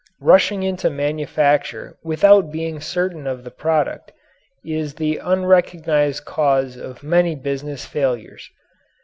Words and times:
Rushing 0.23 0.63
into 0.63 0.89
manufacturing 0.89 1.93
without 2.03 2.51
being 2.51 2.81
certain 2.81 3.27
of 3.27 3.43
the 3.43 3.51
product 3.51 4.11
is 4.65 4.95
the 4.95 5.17
unrecognized 5.19 6.25
cause 6.25 6.75
of 6.75 7.03
many 7.03 7.35
business 7.35 7.85
failures. 7.85 8.49